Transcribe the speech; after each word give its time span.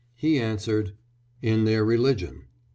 He 0.15 0.39
answered: 0.39 0.93
"In 1.43 1.65
their 1.65 1.85
religion." 1.85 2.45